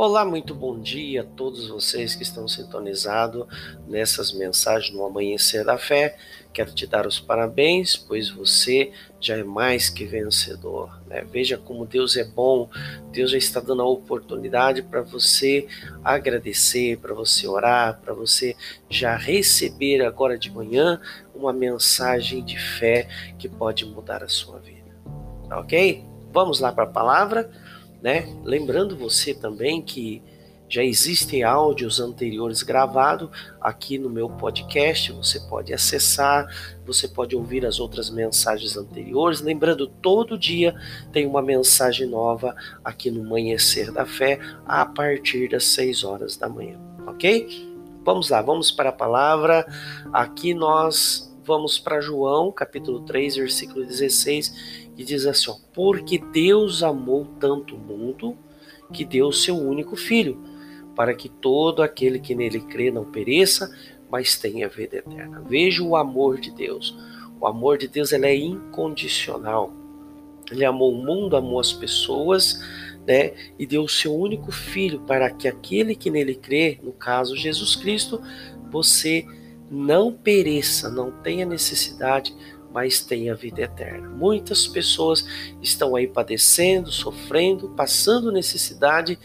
[0.00, 3.48] Olá, muito bom dia a todos vocês que estão sintonizados
[3.84, 6.16] nessas mensagens no Amanhecer da Fé.
[6.52, 11.02] Quero te dar os parabéns, pois você já é mais que vencedor.
[11.08, 11.26] Né?
[11.28, 12.70] Veja como Deus é bom,
[13.10, 15.66] Deus já está dando a oportunidade para você
[16.04, 18.54] agradecer, para você orar, para você
[18.88, 21.00] já receber agora de manhã
[21.34, 24.94] uma mensagem de fé que pode mudar a sua vida.
[25.50, 26.04] Ok?
[26.32, 27.50] Vamos lá para a palavra
[28.02, 28.28] né?
[28.44, 30.22] Lembrando você também que
[30.68, 36.46] já existem áudios anteriores gravados aqui no meu podcast, você pode acessar,
[36.84, 39.40] você pode ouvir as outras mensagens anteriores.
[39.40, 40.74] Lembrando, todo dia
[41.10, 46.48] tem uma mensagem nova aqui no Amanhecer da Fé a partir das 6 horas da
[46.48, 47.66] manhã, ok?
[48.04, 49.66] Vamos lá, vamos para a palavra.
[50.12, 56.82] Aqui nós vamos para João, capítulo 3, versículo 16, e diz assim: ó, Porque Deus
[56.82, 58.36] amou tanto o mundo
[58.92, 60.38] que deu o seu único filho,
[60.94, 63.74] para que todo aquele que nele crê não pereça,
[64.10, 65.42] mas tenha vida eterna.
[65.48, 66.94] Veja o amor de Deus.
[67.40, 69.72] O amor de Deus ele é incondicional.
[70.50, 72.60] Ele amou o mundo, amou as pessoas,
[73.06, 73.32] né?
[73.58, 77.74] E deu o seu único filho para que aquele que nele crê, no caso Jesus
[77.74, 78.20] Cristo,
[78.70, 79.26] você
[79.70, 82.34] não pereça, não tenha necessidade
[82.72, 84.08] mas tem a vida eterna.
[84.08, 85.26] Muitas pessoas
[85.62, 89.18] estão aí padecendo, sofrendo, passando necessidade,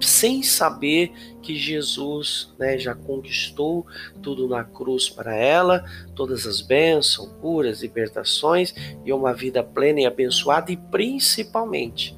[0.00, 3.86] sem saber que Jesus né, já conquistou
[4.22, 10.06] tudo na cruz para ela, todas as bênçãos, curas, libertações e uma vida plena e
[10.06, 12.16] abençoada e principalmente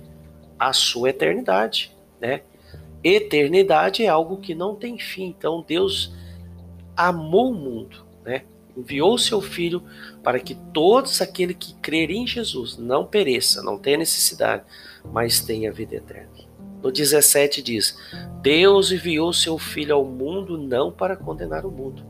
[0.58, 2.42] a sua eternidade, né?
[3.02, 5.34] Eternidade é algo que não tem fim.
[5.36, 6.12] Então Deus
[6.96, 8.42] amou o mundo, né?
[8.76, 9.82] enviou seu Filho
[10.22, 14.64] para que todos aqueles que crerem em Jesus não pereça, não tenha necessidade,
[15.04, 16.30] mas tenha vida eterna.
[16.82, 17.96] No 17 diz:
[18.42, 22.04] Deus enviou seu Filho ao mundo não para condenar o mundo.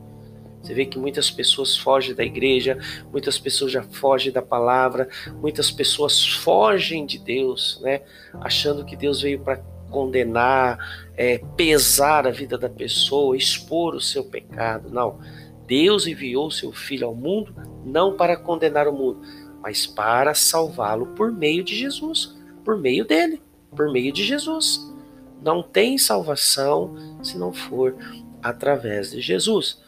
[0.61, 2.77] Você vê que muitas pessoas fogem da igreja,
[3.09, 5.07] muitas pessoas já fogem da palavra,
[5.39, 8.01] muitas pessoas fogem de Deus, né?
[8.41, 10.77] Achando que Deus veio para condenar,
[11.15, 14.89] é, pesar a vida da pessoa, expor o seu pecado.
[14.89, 15.19] Não.
[15.65, 17.53] Deus enviou seu Filho ao mundo
[17.85, 19.21] não para condenar o mundo,
[19.61, 23.41] mas para salvá-lo por meio de Jesus, por meio dele,
[23.75, 24.93] por meio de Jesus.
[25.41, 27.95] Não tem salvação se não for
[28.41, 29.81] através de Jesus.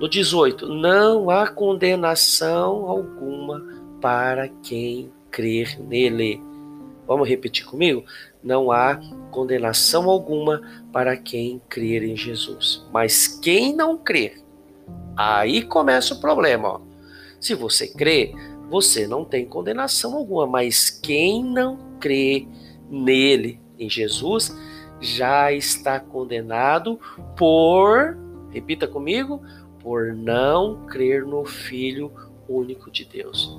[0.00, 3.60] No 18, não há condenação alguma
[4.00, 6.40] para quem crer nele.
[7.08, 8.04] Vamos repetir comigo?
[8.44, 9.00] Não há
[9.32, 10.60] condenação alguma
[10.92, 12.86] para quem crer em Jesus.
[12.92, 14.44] Mas quem não crer,
[15.18, 16.68] Aí começa o problema.
[16.68, 16.80] Ó.
[17.40, 18.32] Se você crê,
[18.70, 22.46] você não tem condenação alguma, mas quem não crê
[22.88, 24.56] nele, em Jesus,
[25.00, 27.00] já está condenado
[27.36, 28.16] por,
[28.52, 29.42] repita comigo,
[29.80, 32.12] por não crer no Filho
[32.48, 33.58] único de Deus.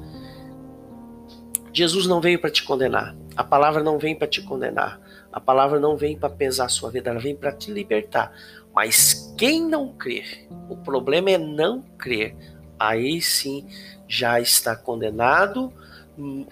[1.74, 3.16] Jesus não veio para te condenar.
[3.36, 5.00] A palavra não vem para te condenar.
[5.32, 8.34] A palavra não vem para pesar a sua vida, ela vem para te libertar.
[8.74, 12.36] Mas quem não crer, o problema é não crer,
[12.80, 13.68] aí sim
[14.08, 15.72] já está condenado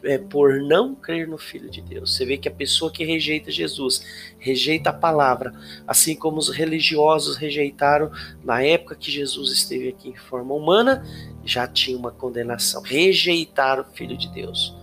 [0.04, 2.16] é, por não crer no Filho de Deus.
[2.16, 4.02] Você vê que a pessoa que rejeita Jesus,
[4.40, 5.54] rejeita a palavra,
[5.86, 8.12] assim como os religiosos rejeitaram
[8.44, 11.04] na época que Jesus esteve aqui em forma humana,
[11.44, 12.82] já tinha uma condenação.
[12.82, 14.77] Rejeitaram o Filho de Deus,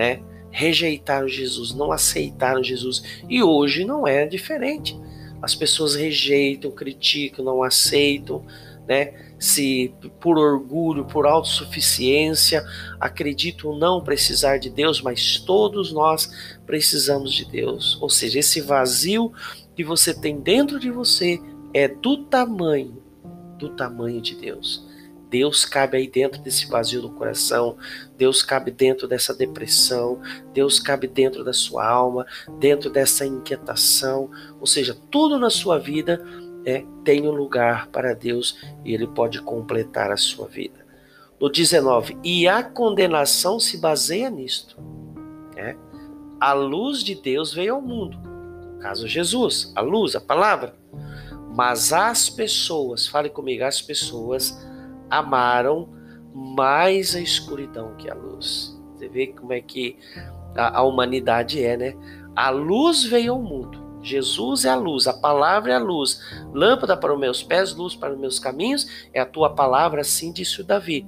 [0.00, 0.22] né?
[0.50, 3.02] Rejeitaram Jesus, não aceitaram Jesus.
[3.28, 4.98] E hoje não é diferente.
[5.42, 8.42] As pessoas rejeitam, criticam, não aceitam,
[8.88, 9.12] né?
[9.38, 12.64] Se por orgulho, por autossuficiência,
[12.98, 17.98] acreditam não precisar de Deus, mas todos nós precisamos de Deus.
[18.00, 19.30] Ou seja, esse vazio
[19.76, 21.38] que você tem dentro de você
[21.74, 23.02] é do tamanho,
[23.58, 24.89] do tamanho de Deus.
[25.30, 27.76] Deus cabe aí dentro desse vazio do coração,
[28.18, 30.20] Deus cabe dentro dessa depressão,
[30.52, 32.26] Deus cabe dentro da sua alma,
[32.58, 34.28] dentro dessa inquietação,
[34.58, 36.20] ou seja, tudo na sua vida
[36.66, 40.84] é tem um lugar para Deus e ele pode completar a sua vida.
[41.40, 44.76] No 19, e a condenação se baseia nisto.
[45.54, 45.76] Né?
[46.38, 50.74] A luz de Deus veio ao mundo, no caso Jesus, a luz, a palavra.
[51.54, 54.56] Mas as pessoas, fale comigo, as pessoas
[55.10, 55.88] amaram
[56.32, 58.78] mais a escuridão que a luz.
[58.94, 59.98] Você vê como é que
[60.54, 61.96] a, a humanidade é, né?
[62.36, 63.80] A luz veio ao mundo.
[64.02, 66.20] Jesus é a luz, a palavra é a luz.
[66.54, 70.32] Lâmpada para os meus pés, luz para os meus caminhos, é a tua palavra, assim
[70.32, 71.06] disse o Davi.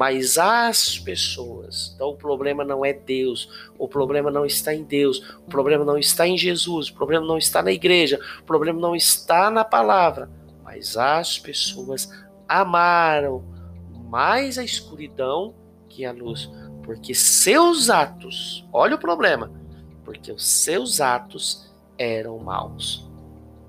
[0.00, 1.92] mas as pessoas.
[1.94, 5.98] Então o problema não é Deus, o problema não está em Deus, o problema não
[5.98, 10.30] está em Jesus, o problema não está na igreja, o problema não está na palavra,
[10.64, 12.08] mas as pessoas
[12.50, 13.44] amaram
[14.08, 15.54] mais a escuridão
[15.88, 16.50] que a luz,
[16.82, 19.52] porque seus atos, olha o problema,
[20.04, 23.08] porque os seus atos eram maus.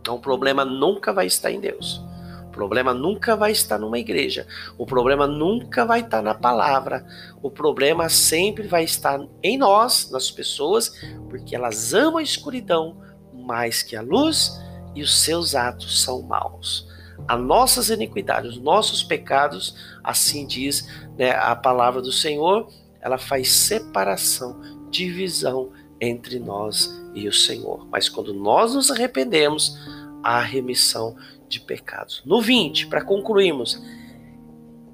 [0.01, 2.03] Então o problema nunca vai estar em Deus.
[2.47, 4.47] O problema nunca vai estar numa igreja.
[4.77, 7.05] O problema nunca vai estar na palavra.
[7.41, 10.91] O problema sempre vai estar em nós, nas pessoas,
[11.29, 12.97] porque elas amam a escuridão
[13.31, 14.59] mais que a luz
[14.95, 16.89] e os seus atos são maus.
[17.27, 20.87] As nossas iniquidades, os nossos pecados, assim diz
[21.17, 22.67] né, a palavra do Senhor,
[22.99, 24.59] ela faz separação,
[24.89, 27.87] divisão entre nós e o Senhor.
[27.91, 29.77] Mas quando nós nos arrependemos,
[30.23, 31.15] há remissão
[31.47, 32.21] de pecados.
[32.25, 33.81] No 20, para concluirmos,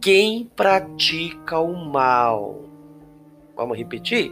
[0.01, 2.63] quem pratica o mal,
[3.55, 4.31] vamos repetir?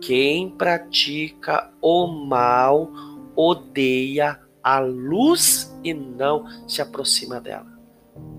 [0.00, 2.90] Quem pratica o mal
[3.36, 7.66] odeia a luz e não se aproxima dela.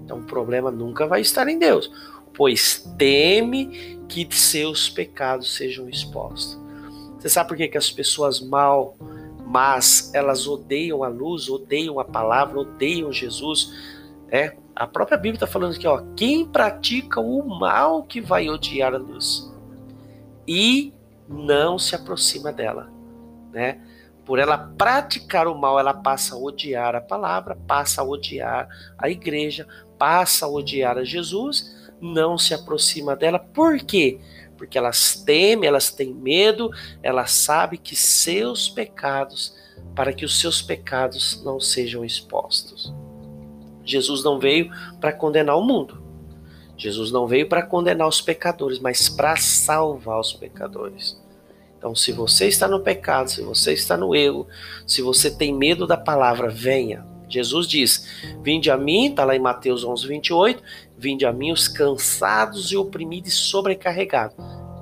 [0.03, 1.91] Então o problema nunca vai estar em Deus,
[2.33, 6.59] pois teme que seus pecados sejam expostos.
[7.19, 8.97] Você sabe por que, que as pessoas mal
[9.53, 13.71] mas elas odeiam a luz, odeiam a palavra, odeiam Jesus.
[14.31, 18.95] É, a própria Bíblia está falando aqui, ó, quem pratica o mal que vai odiar
[18.95, 19.53] a luz
[20.47, 20.91] e
[21.29, 22.91] não se aproxima dela,
[23.51, 23.79] né?
[24.25, 28.67] Por ela praticar o mal, ela passa a odiar a palavra, passa a odiar
[28.97, 29.67] a igreja,
[29.97, 33.39] passa a odiar a Jesus, não se aproxima dela.
[33.39, 34.19] Por quê?
[34.63, 36.71] porque elas temem, elas têm medo,
[37.01, 39.53] elas sabem que seus pecados,
[39.93, 42.93] para que os seus pecados não sejam expostos.
[43.83, 44.71] Jesus não veio
[45.01, 46.01] para condenar o mundo.
[46.77, 51.21] Jesus não veio para condenar os pecadores, mas para salvar os pecadores.
[51.83, 54.47] Então, se você está no pecado, se você está no erro,
[54.87, 57.05] se você tem medo da palavra, venha.
[57.27, 58.07] Jesus diz:
[58.41, 60.63] Vinde a mim, está lá em Mateus 11, 28.
[60.97, 64.37] Vinde a mim os cansados e oprimidos e sobrecarregados,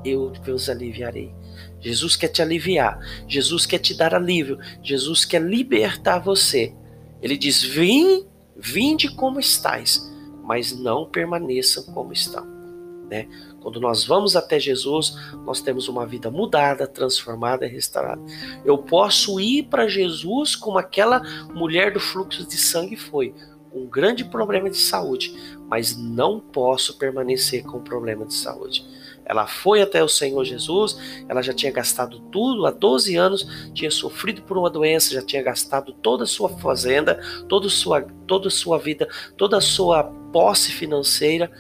[0.06, 1.34] eu vos aliviarei.
[1.80, 6.72] Jesus quer te aliviar, Jesus quer te dar alívio, Jesus quer libertar você.
[7.20, 10.08] Ele diz: Vim, vinde como estáis,
[10.44, 12.51] mas não permaneçam como estão.
[13.12, 13.28] Né?
[13.60, 18.22] Quando nós vamos até Jesus, nós temos uma vida mudada, transformada e restaurada.
[18.64, 21.22] Eu posso ir para Jesus como aquela
[21.54, 23.36] mulher do fluxo de sangue foi,
[23.74, 25.34] um grande problema de saúde,
[25.68, 28.86] mas não posso permanecer com problema de saúde.
[29.26, 30.98] Ela foi até o Senhor Jesus,
[31.28, 35.44] ela já tinha gastado tudo, há 12 anos, tinha sofrido por uma doença, já tinha
[35.44, 40.04] gastado toda a sua fazenda, toda a sua, toda a sua vida, toda a sua
[40.32, 41.52] posse financeira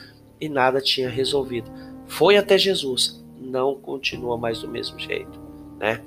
[0.42, 1.72] e nada tinha resolvido.
[2.08, 5.40] Foi até Jesus, não continua mais do mesmo jeito,
[5.80, 6.02] né?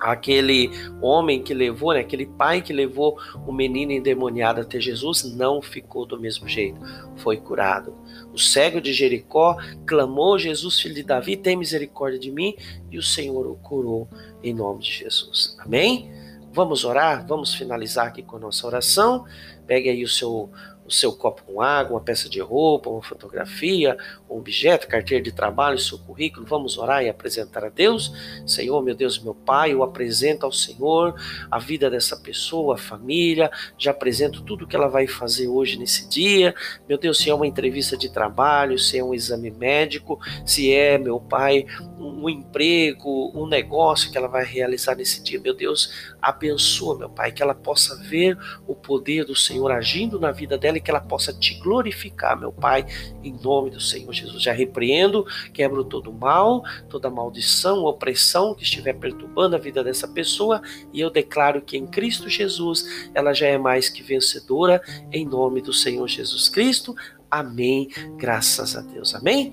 [0.00, 0.70] aquele
[1.02, 6.06] homem que levou, né, aquele pai que levou o menino endemoniado até Jesus, não ficou
[6.06, 6.80] do mesmo jeito,
[7.16, 7.94] foi curado.
[8.32, 9.56] O cego de Jericó
[9.86, 12.54] clamou: Jesus, filho de Davi, tem misericórdia de mim,
[12.90, 14.08] e o Senhor o curou
[14.42, 15.56] em nome de Jesus.
[15.58, 16.10] Amém?
[16.52, 19.24] Vamos orar, vamos finalizar aqui com a nossa oração.
[19.66, 20.50] Pegue aí o seu
[20.88, 23.96] o seu copo com água, uma peça de roupa, uma fotografia,
[24.28, 26.46] um objeto, carteira de trabalho, seu currículo.
[26.46, 28.10] Vamos orar e apresentar a Deus.
[28.46, 31.14] Senhor, meu Deus, meu Pai, eu apresento ao Senhor
[31.50, 33.50] a vida dessa pessoa, a família.
[33.76, 36.54] Já apresento tudo que ela vai fazer hoje nesse dia.
[36.88, 40.96] Meu Deus, se é uma entrevista de trabalho, se é um exame médico, se é,
[40.96, 41.66] meu Pai,
[41.98, 45.38] um emprego, um negócio que ela vai realizar nesse dia.
[45.38, 50.32] Meu Deus, abençoa, meu Pai, que ela possa ver o poder do Senhor agindo na
[50.32, 52.86] vida dela que ela possa te glorificar, meu Pai,
[53.22, 54.42] em nome do Senhor Jesus.
[54.42, 60.62] Já repreendo, quebro todo mal, toda maldição, opressão que estiver perturbando a vida dessa pessoa
[60.92, 64.82] e eu declaro que em Cristo Jesus ela já é mais que vencedora,
[65.12, 66.94] em nome do Senhor Jesus Cristo.
[67.30, 67.88] Amém.
[68.16, 69.14] Graças a Deus.
[69.14, 69.52] Amém.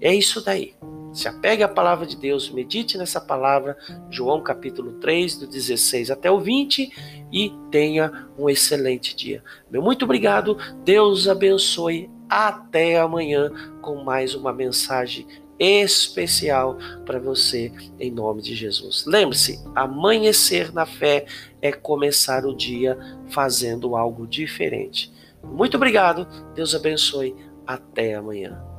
[0.00, 0.74] É isso daí.
[1.16, 3.74] Se apegue à palavra de Deus, medite nessa palavra,
[4.10, 6.92] João capítulo 3, do 16 até o 20,
[7.32, 9.42] e tenha um excelente dia.
[9.70, 12.10] Meu muito obrigado, Deus abençoe.
[12.28, 15.26] Até amanhã com mais uma mensagem
[15.58, 19.06] especial para você, em nome de Jesus.
[19.06, 21.24] Lembre-se: amanhecer na fé
[21.62, 22.98] é começar o dia
[23.30, 25.10] fazendo algo diferente.
[25.42, 27.34] Muito obrigado, Deus abençoe.
[27.66, 28.75] Até amanhã.